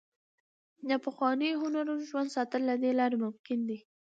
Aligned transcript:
د 0.89 0.91
پخوانیو 1.05 1.61
هنرونو 1.63 2.05
ژوندي 2.09 2.31
ساتل 2.37 2.61
له 2.69 2.75
دې 2.83 2.91
لارې 2.99 3.17
ممکن 3.25 3.59
دي. 3.69 3.79